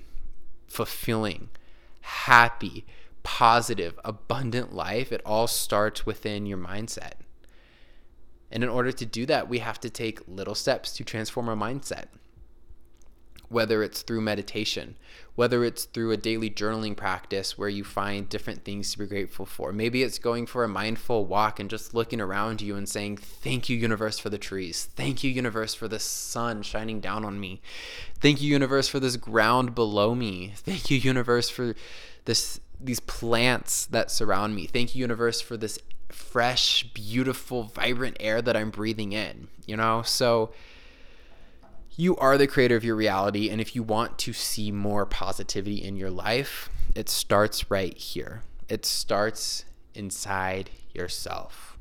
fulfilling, 0.67 1.49
happy, 2.01 2.85
positive, 3.23 3.99
abundant 4.05 4.73
life, 4.73 5.11
it 5.11 5.21
all 5.25 5.47
starts 5.47 6.05
within 6.05 6.45
your 6.45 6.59
mindset. 6.59 7.13
And 8.55 8.63
in 8.63 8.69
order 8.69 8.93
to 8.93 9.05
do 9.05 9.25
that, 9.25 9.49
we 9.49 9.59
have 9.59 9.81
to 9.81 9.89
take 9.89 10.25
little 10.29 10.55
steps 10.55 10.93
to 10.93 11.03
transform 11.03 11.49
our 11.49 11.57
mindset. 11.57 12.05
Whether 13.49 13.83
it's 13.83 14.01
through 14.01 14.21
meditation, 14.21 14.95
whether 15.35 15.65
it's 15.65 15.83
through 15.83 16.11
a 16.11 16.17
daily 16.17 16.49
journaling 16.49 16.95
practice 16.95 17.57
where 17.57 17.67
you 17.67 17.83
find 17.83 18.29
different 18.29 18.63
things 18.63 18.93
to 18.93 18.99
be 18.99 19.07
grateful 19.07 19.45
for. 19.45 19.73
Maybe 19.73 20.03
it's 20.03 20.17
going 20.17 20.45
for 20.45 20.63
a 20.63 20.69
mindful 20.69 21.25
walk 21.25 21.59
and 21.59 21.69
just 21.69 21.93
looking 21.93 22.21
around 22.21 22.61
you 22.61 22.77
and 22.77 22.87
saying, 22.87 23.17
Thank 23.17 23.67
you, 23.67 23.75
universe, 23.75 24.19
for 24.19 24.29
the 24.29 24.37
trees. 24.37 24.87
Thank 24.95 25.21
you, 25.21 25.29
universe, 25.29 25.75
for 25.75 25.89
the 25.89 25.99
sun 25.99 26.63
shining 26.63 27.01
down 27.01 27.25
on 27.25 27.41
me. 27.41 27.61
Thank 28.21 28.41
you, 28.41 28.49
universe, 28.49 28.87
for 28.87 29.01
this 29.01 29.17
ground 29.17 29.75
below 29.75 30.15
me. 30.15 30.53
Thank 30.55 30.89
you, 30.89 30.97
universe, 30.97 31.49
for 31.49 31.75
this 32.23 32.61
these 32.79 33.01
plants 33.01 33.85
that 33.87 34.11
surround 34.11 34.55
me. 34.55 34.65
Thank 34.65 34.95
you, 34.95 35.01
universe, 35.01 35.41
for 35.41 35.57
this 35.57 35.77
fresh, 36.09 36.83
beautiful, 36.93 37.63
vibrant 37.63 38.17
air 38.19 38.41
that 38.41 38.55
I'm 38.55 38.69
breathing 38.69 39.11
in, 39.13 39.47
you 39.65 39.75
know? 39.75 40.01
So 40.03 40.53
you 41.97 42.17
are 42.17 42.37
the 42.37 42.47
creator 42.47 42.75
of 42.75 42.83
your 42.83 42.95
reality. 42.95 43.49
And 43.49 43.61
if 43.61 43.75
you 43.75 43.83
want 43.83 44.17
to 44.19 44.33
see 44.33 44.71
more 44.71 45.05
positivity 45.05 45.83
in 45.83 45.95
your 45.95 46.09
life, 46.09 46.69
it 46.93 47.09
starts 47.09 47.71
right 47.71 47.97
here. 47.97 48.41
It 48.67 48.85
starts 48.85 49.65
inside 49.93 50.69
yourself. 50.93 51.77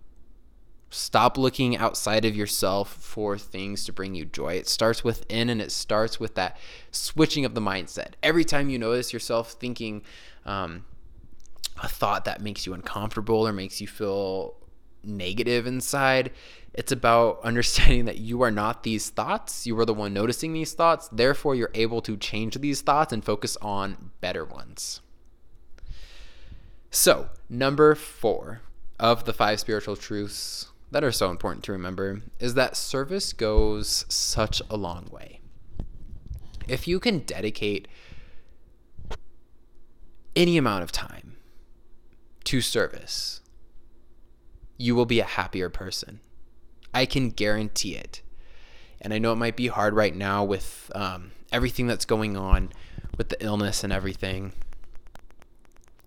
Stop 0.91 1.37
looking 1.37 1.77
outside 1.77 2.25
of 2.25 2.37
yourself 2.37 2.93
for 2.93 3.37
things 3.37 3.85
to 3.85 3.93
bring 3.93 4.15
you 4.15 4.25
joy. 4.25 4.55
It 4.55 4.69
starts 4.69 5.03
within 5.03 5.51
and 5.51 5.61
it 5.61 5.73
starts 5.73 6.21
with 6.21 6.37
that 6.37 6.57
switching 6.93 7.45
of 7.45 7.55
the 7.55 7.61
mindset. 7.61 8.13
Every 8.23 8.45
time 8.45 8.69
you 8.69 8.79
notice 8.79 9.13
yourself 9.13 9.53
thinking, 9.53 10.03
um, 10.47 10.85
a 11.83 11.89
thought 11.89 12.25
that 12.25 12.41
makes 12.41 12.67
you 12.67 12.75
uncomfortable 12.75 13.47
or 13.47 13.53
makes 13.53 13.81
you 13.81 13.87
feel 13.87 14.57
negative 15.03 15.67
inside. 15.67 16.31
It's 16.73 16.93
about 16.93 17.41
understanding 17.45 18.05
that 18.07 18.19
you 18.19 18.43
are 18.43 18.51
not 18.51 18.83
these 18.83 19.11
thoughts. 19.11 19.67
You 19.67 19.79
are 19.79 19.85
the 19.85 19.95
one 19.95 20.13
noticing 20.13 20.53
these 20.53 20.73
thoughts. 20.73 21.09
Therefore, 21.13 21.55
you're 21.55 21.71
able 21.75 22.01
to 22.03 22.17
change 22.17 22.57
these 22.57 22.81
thoughts 22.81 23.13
and 23.13 23.25
focus 23.25 23.57
on 23.61 24.11
better 24.21 24.45
ones. 24.45 25.01
So, 26.91 27.29
number 27.49 27.95
four 27.95 28.61
of 29.01 29.25
the 29.25 29.33
five 29.33 29.59
spiritual 29.59 29.97
truths 29.97 30.69
that 30.93 31.03
are 31.03 31.11
so 31.11 31.31
important 31.31 31.65
to 31.65 31.73
remember 31.73 32.23
is 32.39 32.55
that 32.55 32.77
service 32.77 33.33
goes 33.33 34.05
such 34.09 34.63
a 34.71 34.77
long 34.77 35.09
way. 35.11 35.41
If 36.69 36.87
you 36.87 37.01
can 37.01 37.19
dedicate 37.21 37.89
any 40.37 40.57
amount 40.57 40.85
of 40.85 40.93
time 40.93 41.24
to 42.45 42.61
service, 42.61 43.41
you 44.77 44.95
will 44.95 45.07
be 45.07 45.21
a 45.21 45.25
happier 45.25 45.71
person. 45.71 46.21
I 46.93 47.07
can 47.07 47.31
guarantee 47.31 47.97
it. 47.97 48.23
And 49.01 49.13
I 49.13 49.19
know 49.19 49.33
it 49.33 49.37
might 49.37 49.57
be 49.57 49.67
hard 49.67 49.95
right 49.95 50.15
now 50.15 50.45
with 50.45 50.91
um, 50.95 51.33
everything 51.53 51.87
that's 51.87 52.05
going 52.05 52.37
on 52.37 52.73
with 53.17 53.29
the 53.29 53.45
illness 53.45 53.85
and 53.85 53.93
everything. 53.93 54.53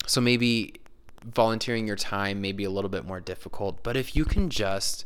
So 0.06 0.22
maybe 0.22 0.76
volunteering 1.24 1.86
your 1.86 1.96
time 1.96 2.42
may 2.42 2.52
be 2.52 2.64
a 2.64 2.70
little 2.70 2.90
bit 2.90 3.06
more 3.06 3.20
difficult. 3.20 3.84
But 3.84 3.98
if 3.98 4.16
you 4.16 4.26
can 4.26 4.50
just 4.50 5.06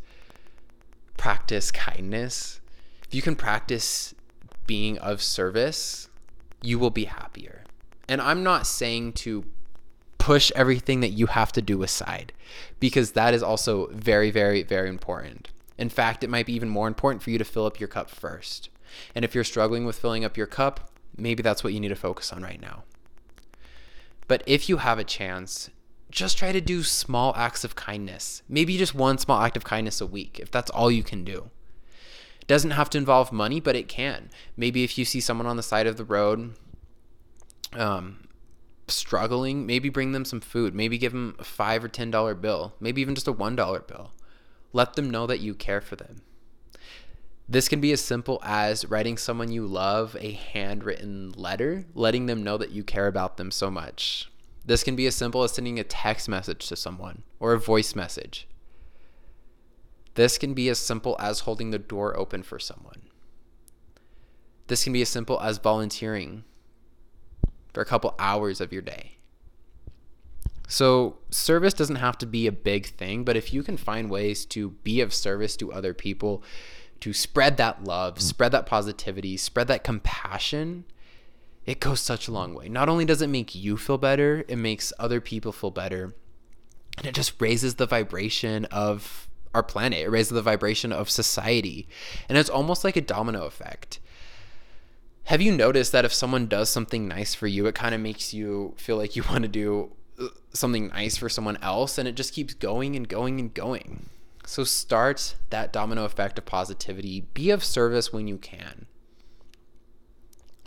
practice 1.18 1.72
kindness, 1.72 2.62
if 3.08 3.14
you 3.14 3.22
can 3.22 3.36
practice 3.36 4.14
being 4.68 4.98
of 5.00 5.22
service, 5.22 6.10
you 6.62 6.80
will 6.80 6.92
be 6.92 7.06
happier. 7.06 7.64
And 8.08 8.22
I'm 8.22 8.44
not 8.44 8.68
saying 8.68 9.14
to 9.14 9.46
push 10.22 10.52
everything 10.56 11.00
that 11.00 11.10
you 11.10 11.26
have 11.26 11.52
to 11.52 11.64
do 11.64 11.82
aside 11.82 12.32
because 12.80 13.14
that 13.14 13.34
is 13.34 13.42
also 13.42 13.88
very, 13.88 14.30
very, 14.30 14.62
very 14.62 14.88
important. 14.88 15.50
In 15.80 15.90
fact, 15.90 16.24
it 16.24 16.30
might 16.30 16.46
be 16.46 16.54
even 16.54 16.70
more 16.70 16.88
important 16.88 17.24
for 17.24 17.32
you 17.32 17.40
to 17.40 17.44
fill 17.44 17.66
up 17.66 17.80
your 17.80 17.88
cup 17.88 18.08
first. 18.08 18.70
And 19.16 19.26
if 19.26 19.34
you're 19.34 19.44
struggling 19.44 19.84
with 19.84 19.98
filling 19.98 20.24
up 20.24 20.38
your 20.38 20.46
cup, 20.46 20.92
maybe 21.18 21.42
that's 21.42 21.64
what 21.64 21.74
you 21.74 21.80
need 21.80 21.90
to 21.90 21.96
focus 21.96 22.32
on 22.32 22.44
right 22.44 22.62
now. 22.62 22.84
But 24.28 24.44
if 24.46 24.70
you 24.70 24.78
have 24.78 25.00
a 25.00 25.04
chance, 25.04 25.72
just 26.12 26.38
try 26.38 26.52
to 26.52 26.62
do 26.62 26.84
small 26.84 27.34
acts 27.36 27.64
of 27.64 27.76
kindness. 27.76 28.44
Maybe 28.48 28.78
just 28.78 28.94
one 28.94 29.18
small 29.18 29.42
act 29.42 29.58
of 29.58 29.64
kindness 29.64 30.02
a 30.02 30.06
week, 30.06 30.40
if 30.40 30.52
that's 30.52 30.70
all 30.70 30.92
you 30.92 31.02
can 31.02 31.24
do. 31.24 31.50
It 32.40 32.48
doesn't 32.48 32.72
have 32.72 32.92
to 32.92 33.00
involve 33.00 33.32
money, 33.32 33.60
but 33.60 33.76
it 33.76 33.88
can. 33.88 34.30
Maybe 34.56 34.84
if 34.84 35.00
you 35.00 35.06
see 35.06 35.20
someone 35.20 35.48
on 35.48 35.58
the 35.58 35.64
side 35.64 35.88
of 35.88 35.98
the 35.98 36.06
road, 36.06 36.54
um, 37.74 38.21
struggling, 38.92 39.66
maybe 39.66 39.90
bring 39.90 40.12
them 40.12 40.26
some 40.26 40.42
food. 40.42 40.76
Maybe 40.76 40.98
give 40.98 41.12
them 41.12 41.36
a 41.40 41.44
five 41.44 41.84
or 41.84 41.88
ten 41.88 42.12
dollar 42.12 42.36
bill. 42.36 42.74
Maybe 42.80 43.02
even 43.02 43.16
just 43.16 43.28
a 43.28 43.32
one 43.32 43.56
dollar 43.56 43.80
bill. 43.80 44.12
Let 44.74 44.94
them 44.94 45.10
know 45.10 45.28
that 45.28 45.40
you 45.40 45.54
care 45.54 45.82
for 45.82 45.96
them. 45.96 46.22
This 47.50 47.68
can 47.68 47.82
be 47.82 47.92
as 47.92 48.00
simple 48.00 48.40
as 48.44 48.86
writing 48.86 49.18
someone 49.18 49.52
you 49.52 49.66
love 49.68 50.16
a 50.22 50.32
handwritten 50.32 51.34
letter, 51.36 51.86
letting 51.94 52.28
them 52.28 52.44
know 52.44 52.58
that 52.58 52.72
you 52.72 52.84
care 52.84 53.08
about 53.08 53.36
them 53.36 53.52
so 53.52 53.70
much. 53.70 54.32
This 54.64 54.84
can 54.84 54.96
be 54.96 55.08
as 55.08 55.16
simple 55.16 55.44
as 55.44 55.52
sending 55.52 55.80
a 55.80 55.84
text 55.84 56.30
message 56.30 56.68
to 56.68 56.76
someone 56.76 57.24
or 57.40 57.52
a 57.52 57.60
voice 57.60 57.96
message. 57.96 58.48
This 60.16 60.38
can 60.38 60.54
be 60.54 60.70
as 60.70 60.80
simple 60.80 61.16
as 61.20 61.42
holding 61.42 61.72
the 61.72 61.80
door 61.80 62.18
open 62.18 62.44
for 62.44 62.60
someone. 62.60 63.02
This 64.68 64.84
can 64.84 64.94
be 64.94 65.02
as 65.02 65.10
simple 65.10 65.40
as 65.42 65.58
volunteering 65.58 66.46
for 67.74 67.82
a 67.82 67.86
couple 67.86 68.16
hours 68.20 68.62
of 68.62 68.74
your 68.74 68.82
day. 68.82 69.18
So, 70.68 71.18
service 71.30 71.74
doesn't 71.74 71.98
have 71.98 72.18
to 72.20 72.26
be 72.26 72.48
a 72.48 72.52
big 72.52 72.86
thing, 72.86 73.26
but 73.26 73.36
if 73.36 73.54
you 73.54 73.62
can 73.62 73.76
find 73.76 74.10
ways 74.10 74.46
to 74.48 74.70
be 74.70 75.02
of 75.02 75.14
service 75.14 75.58
to 75.58 75.74
other 75.74 75.94
people, 75.94 76.44
to 77.02 77.12
spread 77.12 77.58
that 77.58 77.84
love, 77.84 78.16
mm. 78.16 78.22
spread 78.22 78.54
that 78.54 78.66
positivity, 78.66 79.36
spread 79.36 79.68
that 79.68 79.84
compassion, 79.84 80.86
it 81.66 81.80
goes 81.80 82.00
such 82.00 82.28
a 82.28 82.32
long 82.32 82.54
way. 82.54 82.70
Not 82.70 82.90
only 82.90 83.06
does 83.06 83.22
it 83.22 83.28
make 83.28 83.54
you 83.54 83.76
feel 83.76 83.98
better, 83.98 84.46
it 84.48 84.56
makes 84.56 84.94
other 84.98 85.20
people 85.20 85.52
feel 85.52 85.72
better. 85.72 86.16
And 86.98 87.06
it 87.06 87.14
just 87.14 87.40
raises 87.42 87.76
the 87.76 87.86
vibration 87.86 88.66
of 88.66 89.28
our 89.54 89.64
planet, 89.64 90.00
it 90.00 90.10
raises 90.10 90.32
the 90.32 90.42
vibration 90.42 90.94
of 90.94 91.10
society. 91.10 91.88
And 92.30 92.38
it's 92.38 92.50
almost 92.50 92.84
like 92.84 92.96
a 92.96 93.02
domino 93.02 93.46
effect. 93.46 94.00
Have 95.26 95.42
you 95.42 95.52
noticed 95.52 95.92
that 95.92 96.06
if 96.06 96.14
someone 96.14 96.48
does 96.48 96.70
something 96.70 97.08
nice 97.08 97.34
for 97.34 97.48
you, 97.48 97.66
it 97.68 97.76
kind 97.76 97.96
of 97.96 98.02
makes 98.02 98.34
you 98.34 98.74
feel 98.78 98.98
like 98.98 99.16
you 99.16 99.24
want 99.30 99.44
to 99.44 99.48
do 99.48 99.92
uh, 100.20 100.28
something 100.54 100.88
nice 100.88 101.18
for 101.18 101.30
someone 101.30 101.58
else 101.62 101.98
and 101.98 102.08
it 102.08 102.16
just 102.16 102.34
keeps 102.34 102.54
going 102.54 102.96
and 102.96 103.08
going 103.08 103.40
and 103.40 103.54
going. 103.54 104.10
So 104.46 104.64
start 104.64 105.36
that 105.50 105.72
domino 105.72 106.04
effect 106.04 106.38
of 106.38 106.46
positivity. 106.46 107.22
Be 107.34 107.52
of 107.52 107.64
service 107.64 108.12
when 108.12 108.28
you 108.28 108.38
can. 108.38 108.88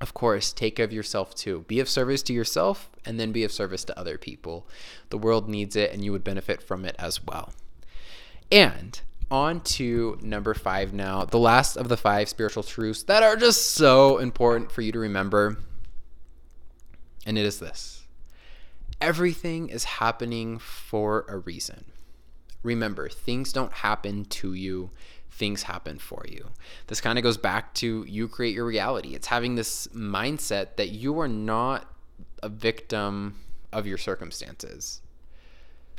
Of 0.01 0.15
course, 0.15 0.53
take 0.53 0.77
care 0.77 0.85
of 0.85 0.93
yourself 0.93 1.35
too. 1.35 1.65
Be 1.69 1.81
of 1.81 1.89
service 1.89 2.23
to 2.25 2.33
yourself 2.33 2.91
and 3.05 3.19
then 3.19 3.33
be 3.33 3.45
of 3.45 3.53
service 3.53 3.85
to 3.85 3.99
other 3.99 4.19
people. 4.19 4.67
The 5.11 5.19
world 5.19 5.49
needs 5.49 5.77
it 5.77 5.93
and 5.93 6.05
you 6.05 6.13
would 6.13 6.25
benefit 6.25 6.63
from 6.63 6.85
it 6.85 6.97
as 6.99 7.25
well. 7.25 7.53
And 8.51 9.01
on 9.31 9.61
to 9.61 10.19
number 10.23 10.55
five 10.55 10.93
now, 10.93 11.25
the 11.25 11.39
last 11.39 11.77
of 11.77 11.89
the 11.89 11.97
five 11.97 12.29
spiritual 12.29 12.63
truths 12.63 13.03
that 13.05 13.23
are 13.23 13.37
just 13.37 13.73
so 13.73 14.19
important 14.19 14.71
for 14.71 14.83
you 14.83 14.93
to 14.93 14.99
remember. 14.99 15.57
And 17.27 17.39
it 17.39 17.45
is 17.45 17.59
this 17.59 18.05
everything 19.01 19.69
is 19.69 19.85
happening 19.85 20.59
for 20.59 21.27
a 21.29 21.39
reason. 21.39 21.85
Remember, 22.63 23.09
things 23.09 23.53
don't 23.53 23.73
happen 23.73 24.25
to 24.27 24.55
you, 24.55 24.91
things 25.31 25.65
happen 25.65 25.99
for 25.99 26.25
you. 26.29 26.51
This 26.87 27.01
kind 27.01 27.19
of 27.19 27.23
goes 27.23 27.37
back 27.37 27.75
to 27.75 28.05
you 28.09 28.29
create 28.29 28.55
your 28.55 28.65
reality. 28.65 29.15
It's 29.15 29.27
having 29.27 29.55
this 29.55 29.87
mindset 29.89 30.77
that 30.77 30.91
you 30.91 31.19
are 31.21 31.29
not 31.29 31.91
a 32.43 32.49
victim 32.49 33.41
of 33.73 33.87
your 33.87 33.99
circumstances. 33.99 35.03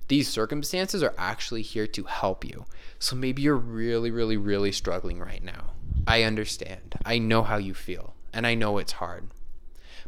These 0.08 0.30
circumstances 0.30 1.02
are 1.02 1.16
actually 1.18 1.64
here 1.64 1.88
to 1.88 2.04
help 2.04 2.46
you. 2.46 2.66
So 3.00 3.16
maybe 3.16 3.42
you're 3.42 3.56
really, 3.56 4.12
really, 4.12 4.38
really 4.38 4.72
struggling 4.72 5.20
right 5.20 5.44
now. 5.44 5.72
I 6.08 6.24
understand. 6.24 6.96
I 7.04 7.18
know 7.18 7.44
how 7.44 7.58
you 7.58 7.74
feel, 7.74 8.14
and 8.32 8.46
I 8.46 8.54
know 8.54 8.78
it's 8.78 8.94
hard. 8.94 9.30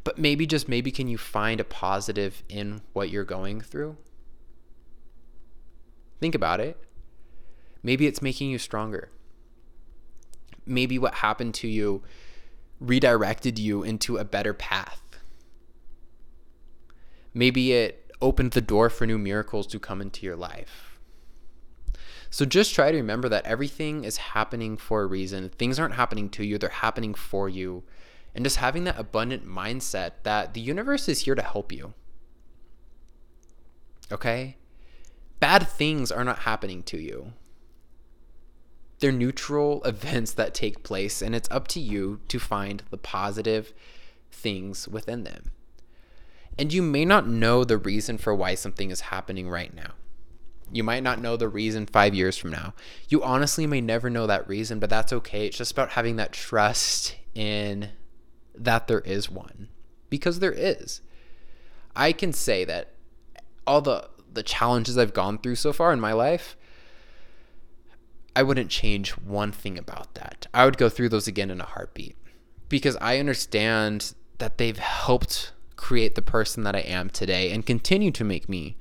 But 0.04 0.18
maybe, 0.18 0.46
just 0.46 0.70
maybe, 0.70 0.92
can 0.92 1.08
you 1.08 1.18
find 1.18 1.60
a 1.60 1.66
positive 1.66 2.44
in 2.48 2.82
what 2.94 3.10
you're 3.10 3.24
going 3.24 3.62
through? 3.62 3.98
Think 6.20 6.36
about 6.36 6.60
it. 6.60 6.77
Maybe 7.84 8.08
it's 8.08 8.22
making 8.22 8.50
you 8.50 8.58
stronger. 8.58 9.10
Maybe 10.66 11.00
what 11.00 11.16
happened 11.16 11.54
to 11.56 11.68
you 11.68 12.04
redirected 12.80 13.58
you 13.58 13.84
into 13.84 14.18
a 14.18 14.25
better 14.25 14.54
path. 14.54 15.01
Maybe 17.33 17.74
it 17.74 18.06
opened 18.22 18.51
the 18.51 18.62
door 18.62 18.90
for 18.90 19.06
new 19.06 19.18
miracles 19.18 19.68
to 19.68 19.80
come 19.80 20.01
into 20.01 20.25
your 20.25 20.36
life. 20.36 21.00
So 22.30 22.46
just 22.46 22.75
try 22.75 22.92
to 22.92 22.98
remember 22.98 23.30
that 23.30 23.46
everything 23.46 24.03
is 24.03 24.18
happening 24.18 24.77
for 24.77 25.01
a 25.01 25.08
reason. 25.08 25.50
Things 25.50 25.80
aren't 25.80 25.96
happening 25.96 26.30
to 26.32 26.46
you, 26.46 26.58
they're 26.58 26.70
happening 26.70 27.14
for 27.14 27.48
you. 27.48 27.84
And 28.36 28.46
just 28.46 28.58
having 28.58 28.84
that 28.84 29.00
abundant 29.00 29.48
mindset 29.48 30.12
that 30.24 30.53
the 30.53 30.62
universe 30.62 31.08
is 31.08 31.22
here 31.22 31.36
to 31.36 31.42
help 31.42 31.72
you. 31.72 31.94
Okay? 34.12 34.58
bad 35.40 35.68
things 35.68 36.12
are 36.12 36.24
not 36.24 36.40
happening 36.40 36.84
to 36.84 36.98
you. 36.98 37.34
They're 39.00 39.12
neutral 39.12 39.84
events 39.86 40.34
that 40.34 40.53
take 40.53 40.84
place, 40.84 41.22
and 41.22 41.36
it's 41.36 41.50
up 41.51 41.68
to 41.70 41.80
you 41.80 42.22
to 42.27 42.40
find 42.40 42.84
the 42.90 42.98
positive 42.98 43.74
things 44.32 44.88
within 44.88 45.24
them. 45.24 45.51
And 46.57 46.74
you 46.74 46.81
may 46.81 47.05
not 47.05 47.27
know 47.27 47.63
the 47.63 47.77
reason 47.77 48.17
for 48.17 48.33
why 48.33 48.55
something 48.55 48.89
is 48.89 49.01
happening 49.01 49.50
right 49.50 49.74
now. 49.74 49.91
You 50.72 50.83
might 50.83 51.03
not 51.03 51.22
know 51.22 51.37
the 51.37 51.48
reason 51.48 51.85
five 51.85 52.13
years 52.13 52.37
from 52.37 52.51
now. 52.51 52.74
You 53.07 53.24
honestly 53.24 53.65
may 53.67 53.79
never 53.79 54.09
know 54.09 54.27
that 54.27 54.48
reason, 54.48 54.79
but 54.79 54.89
that's 54.89 55.13
okay. 55.13 55.46
It's 55.48 55.57
just 55.57 55.72
about 55.72 55.91
having 55.91 56.17
that 56.17 56.33
trust 56.33 57.15
in 57.33 57.89
that 58.55 58.87
there 58.87 59.01
is 59.01 59.29
one, 59.29 59.70
because 60.09 60.39
there 60.39 60.51
is. 60.51 61.01
I 61.96 62.11
can 62.11 62.33
say 62.33 62.65
that 62.65 62.93
all 63.65 63.81
the 63.81 64.09
the 64.31 64.43
challenges 64.43 64.98
I've 64.98 65.13
gone 65.13 65.39
through 65.39 65.55
so 65.55 65.74
far 65.74 65.91
in 65.93 66.00
my 66.00 66.13
life, 66.13 66.55
I 68.35 68.43
wouldn't 68.43 68.70
change 68.70 69.11
one 69.11 69.51
thing 69.51 69.79
about 69.79 70.13
that. 70.15 70.48
I 70.53 70.65
would 70.65 70.77
go 70.77 70.89
through 70.89 71.09
those 71.09 71.27
again 71.27 71.50
in 71.50 71.59
a 71.59 71.65
heartbeat 71.65 72.15
because 72.70 72.98
I 72.98 73.17
understand 73.17 74.13
that 74.37 74.57
they've 74.57 74.77
helped 74.77 75.53
create 75.77 76.16
the 76.16 76.22
person 76.22 76.63
that 76.63 76.75
I 76.75 76.79
am 76.79 77.09
today 77.09 77.51
and 77.51 77.66
continue 77.66 78.11
to 78.11 78.24
make 78.24 78.50
me 78.50 78.75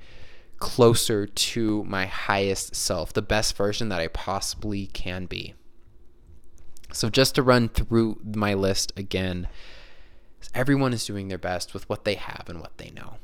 closer 0.57 1.25
to 1.25 1.83
my 1.85 2.05
highest 2.05 2.75
self, 2.75 3.13
the 3.13 3.21
best 3.21 3.55
version 3.55 3.89
that 3.89 4.01
I 4.01 4.07
possibly 4.07 4.87
can 4.87 5.25
be. 5.25 5.53
So, 6.91 7.09
just 7.09 7.35
to 7.35 7.43
run 7.43 7.69
through 7.69 8.19
my 8.23 8.53
list 8.53 8.91
again, 8.97 9.47
everyone 10.53 10.93
is 10.93 11.05
doing 11.05 11.27
their 11.27 11.37
best 11.37 11.73
with 11.73 11.87
what 11.87 12.03
they 12.03 12.15
have 12.15 12.45
and 12.47 12.59
what 12.59 12.77
they 12.77 12.89
know 12.91 13.17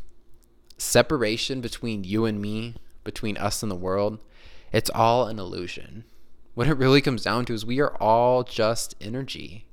separation 0.84 1.62
between 1.62 2.04
you 2.04 2.26
and 2.26 2.42
me, 2.42 2.76
between 3.04 3.38
us 3.38 3.64
and 3.64 3.72
the 3.72 3.76
world, 3.76 4.20
it's 4.72 4.90
all 4.94 5.28
an 5.28 5.40
illusion. 5.40 6.04
What 6.54 6.68
it 6.68 6.78
really 6.78 7.02
comes 7.02 7.24
down 7.24 7.46
to 7.46 7.54
is 7.54 7.66
we 7.66 7.80
are 7.80 7.96
all 7.98 8.44
just 8.44 8.96
energy. 9.02 9.66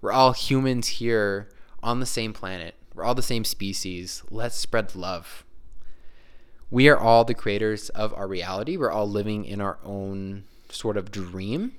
We're 0.00 0.12
all 0.12 0.32
humans 0.32 0.88
here 0.88 1.48
on 1.82 2.00
the 2.00 2.06
same 2.06 2.32
planet. 2.32 2.74
We're 2.98 3.04
all 3.04 3.14
the 3.14 3.22
same 3.22 3.44
species. 3.44 4.24
Let's 4.28 4.56
spread 4.56 4.96
love. 4.96 5.44
We 6.68 6.88
are 6.88 6.98
all 6.98 7.24
the 7.24 7.32
creators 7.32 7.90
of 7.90 8.12
our 8.12 8.26
reality. 8.26 8.76
We're 8.76 8.90
all 8.90 9.08
living 9.08 9.44
in 9.44 9.60
our 9.60 9.78
own 9.84 10.42
sort 10.68 10.96
of 10.96 11.12
dream. 11.12 11.74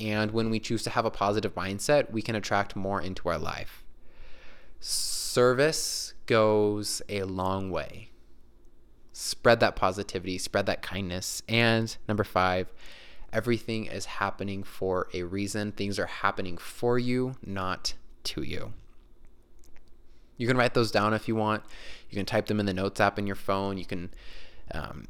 And 0.00 0.32
when 0.32 0.50
we 0.50 0.58
choose 0.58 0.82
to 0.82 0.90
have 0.90 1.04
a 1.04 1.10
positive 1.10 1.54
mindset, 1.54 2.10
we 2.10 2.20
can 2.20 2.34
attract 2.34 2.74
more 2.74 3.00
into 3.00 3.28
our 3.28 3.38
life. 3.38 3.84
Service 4.80 6.14
goes 6.26 7.00
a 7.08 7.22
long 7.22 7.70
way 7.70 8.10
spread 9.12 9.60
that 9.60 9.76
positivity, 9.76 10.36
spread 10.36 10.66
that 10.66 10.82
kindness. 10.82 11.42
And 11.48 11.96
number 12.08 12.24
five, 12.24 12.72
everything 13.32 13.86
is 13.86 14.04
happening 14.04 14.64
for 14.64 15.06
a 15.14 15.22
reason. 15.22 15.70
Things 15.70 16.00
are 16.00 16.06
happening 16.06 16.58
for 16.58 16.98
you, 16.98 17.36
not 17.40 17.94
to 18.24 18.42
you. 18.42 18.72
You 20.36 20.46
can 20.46 20.56
write 20.56 20.74
those 20.74 20.90
down 20.90 21.14
if 21.14 21.28
you 21.28 21.34
want. 21.34 21.62
You 22.10 22.16
can 22.16 22.26
type 22.26 22.46
them 22.46 22.60
in 22.60 22.66
the 22.66 22.74
notes 22.74 23.00
app 23.00 23.18
in 23.18 23.26
your 23.26 23.36
phone. 23.36 23.78
You 23.78 23.84
can 23.84 24.10
um, 24.72 25.06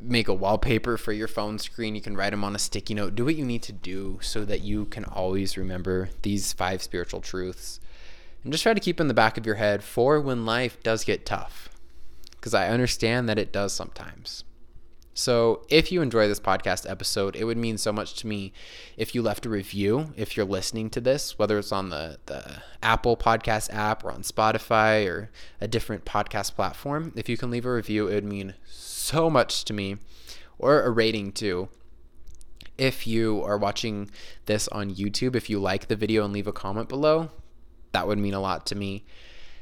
make 0.00 0.28
a 0.28 0.34
wallpaper 0.34 0.96
for 0.96 1.12
your 1.12 1.28
phone 1.28 1.58
screen. 1.58 1.94
You 1.94 2.00
can 2.00 2.16
write 2.16 2.30
them 2.30 2.44
on 2.44 2.54
a 2.54 2.58
sticky 2.58 2.94
note. 2.94 3.14
Do 3.14 3.24
what 3.24 3.36
you 3.36 3.44
need 3.44 3.62
to 3.62 3.72
do 3.72 4.18
so 4.20 4.44
that 4.44 4.62
you 4.62 4.86
can 4.86 5.04
always 5.04 5.56
remember 5.56 6.10
these 6.22 6.52
five 6.52 6.82
spiritual 6.82 7.20
truths. 7.20 7.80
And 8.42 8.52
just 8.52 8.62
try 8.62 8.74
to 8.74 8.80
keep 8.80 9.00
in 9.00 9.08
the 9.08 9.14
back 9.14 9.38
of 9.38 9.46
your 9.46 9.54
head 9.54 9.82
for 9.82 10.20
when 10.20 10.44
life 10.44 10.82
does 10.82 11.04
get 11.04 11.24
tough 11.24 11.70
because 12.32 12.52
I 12.52 12.68
understand 12.68 13.26
that 13.28 13.38
it 13.38 13.52
does 13.52 13.72
sometimes. 13.72 14.44
So, 15.16 15.64
if 15.68 15.92
you 15.92 16.02
enjoy 16.02 16.26
this 16.26 16.40
podcast 16.40 16.90
episode, 16.90 17.36
it 17.36 17.44
would 17.44 17.56
mean 17.56 17.78
so 17.78 17.92
much 17.92 18.14
to 18.14 18.26
me 18.26 18.52
if 18.96 19.14
you 19.14 19.22
left 19.22 19.46
a 19.46 19.48
review. 19.48 20.12
If 20.16 20.36
you're 20.36 20.44
listening 20.44 20.90
to 20.90 21.00
this, 21.00 21.38
whether 21.38 21.56
it's 21.56 21.70
on 21.70 21.90
the, 21.90 22.18
the 22.26 22.62
Apple 22.82 23.16
Podcast 23.16 23.72
app 23.72 24.04
or 24.04 24.10
on 24.10 24.22
Spotify 24.22 25.08
or 25.08 25.30
a 25.60 25.68
different 25.68 26.04
podcast 26.04 26.56
platform, 26.56 27.12
if 27.14 27.28
you 27.28 27.36
can 27.36 27.52
leave 27.52 27.64
a 27.64 27.72
review, 27.72 28.08
it 28.08 28.14
would 28.16 28.24
mean 28.24 28.54
so 28.66 29.30
much 29.30 29.64
to 29.66 29.72
me, 29.72 29.98
or 30.58 30.82
a 30.82 30.90
rating 30.90 31.30
too. 31.30 31.68
If 32.76 33.06
you 33.06 33.40
are 33.44 33.56
watching 33.56 34.10
this 34.46 34.66
on 34.68 34.96
YouTube, 34.96 35.36
if 35.36 35.48
you 35.48 35.60
like 35.60 35.86
the 35.86 35.94
video 35.94 36.24
and 36.24 36.34
leave 36.34 36.48
a 36.48 36.52
comment 36.52 36.88
below, 36.88 37.30
that 37.92 38.08
would 38.08 38.18
mean 38.18 38.34
a 38.34 38.40
lot 38.40 38.66
to 38.66 38.74
me. 38.74 39.04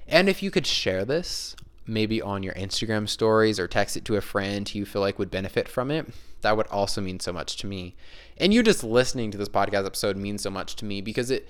And 0.09 0.31
if 0.31 0.43
you 0.43 0.51
could 0.51 0.67
share 0.67 1.05
this 1.05 1.55
maybe 1.87 2.23
on 2.23 2.43
your 2.43 2.55
Instagram 2.55 3.09
stories 3.09 3.59
or 3.59 3.67
text 3.67 3.97
it 3.97 4.05
to 4.07 4.17
a 4.17 4.21
friend 4.21 4.69
who 4.69 4.81
you 4.81 4.87
feel 4.87 5.03
like 5.03 5.19
would 5.19 5.31
benefit 5.31 5.69
from 5.69 5.91
it. 5.91 6.07
That 6.43 6.57
would 6.57 6.67
also 6.69 7.01
mean 7.01 7.21
so 7.21 7.33
much 7.33 7.57
to 7.59 7.67
me. 7.67 7.95
And 8.37 8.53
you 8.53 8.63
just 8.63 8.83
listening 8.83 9.31
to 9.31 9.39
this 9.39 9.49
podcast 9.49 9.87
episode 9.87 10.17
means 10.17 10.43
so 10.43 10.51
much 10.51 10.77
to 10.77 10.85
me 10.85 11.01
because 11.01 11.31
it 11.31 11.49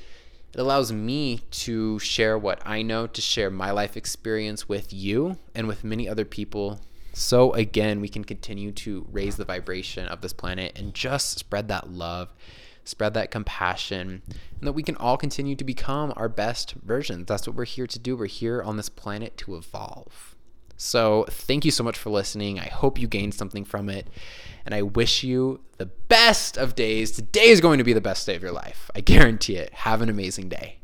it 0.54 0.60
allows 0.60 0.92
me 0.92 1.40
to 1.50 1.98
share 1.98 2.36
what 2.36 2.60
I 2.66 2.82
know, 2.82 3.06
to 3.06 3.20
share 3.22 3.50
my 3.50 3.70
life 3.70 3.96
experience 3.96 4.68
with 4.68 4.92
you 4.92 5.38
and 5.54 5.66
with 5.66 5.82
many 5.82 6.06
other 6.06 6.26
people. 6.26 6.80
So, 7.14 7.52
again, 7.54 8.00
we 8.02 8.08
can 8.08 8.24
continue 8.24 8.70
to 8.72 9.06
raise 9.10 9.36
the 9.36 9.46
vibration 9.46 10.06
of 10.08 10.20
this 10.20 10.34
planet 10.34 10.78
and 10.78 10.92
just 10.92 11.38
spread 11.38 11.68
that 11.68 11.90
love, 11.90 12.34
spread 12.84 13.14
that 13.14 13.30
compassion, 13.30 14.22
and 14.28 14.66
that 14.66 14.72
we 14.72 14.82
can 14.82 14.96
all 14.96 15.16
continue 15.16 15.56
to 15.56 15.64
become 15.64 16.12
our 16.16 16.28
best 16.28 16.74
versions. 16.82 17.26
That's 17.26 17.46
what 17.46 17.56
we're 17.56 17.64
here 17.64 17.86
to 17.86 17.98
do. 17.98 18.16
We're 18.16 18.26
here 18.26 18.62
on 18.62 18.76
this 18.76 18.88
planet 18.88 19.36
to 19.38 19.56
evolve. 19.56 20.34
So, 20.76 21.26
thank 21.30 21.64
you 21.64 21.70
so 21.70 21.84
much 21.84 21.96
for 21.96 22.10
listening. 22.10 22.58
I 22.58 22.66
hope 22.66 22.98
you 22.98 23.06
gained 23.06 23.34
something 23.34 23.64
from 23.64 23.88
it. 23.88 24.08
And 24.66 24.74
I 24.74 24.82
wish 24.82 25.22
you 25.22 25.60
the 25.78 25.86
best 25.86 26.56
of 26.56 26.74
days. 26.74 27.12
Today 27.12 27.48
is 27.48 27.60
going 27.60 27.78
to 27.78 27.84
be 27.84 27.92
the 27.92 28.00
best 28.00 28.26
day 28.26 28.34
of 28.34 28.42
your 28.42 28.52
life. 28.52 28.90
I 28.94 29.00
guarantee 29.00 29.56
it. 29.56 29.72
Have 29.74 30.02
an 30.02 30.08
amazing 30.08 30.48
day. 30.48 30.81